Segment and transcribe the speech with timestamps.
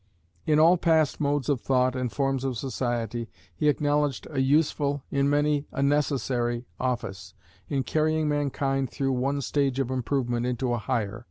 [0.47, 5.29] In all past modes of thought and forms of society he acknowledged a useful, in
[5.29, 7.35] many a necessary, office,
[7.69, 11.19] in carrying mankind through one stage of improvement into a higher.